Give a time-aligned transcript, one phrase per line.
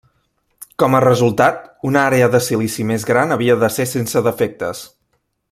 [0.83, 4.83] Com a resultat, una àrea de silici més gran havia de ser sense defectes.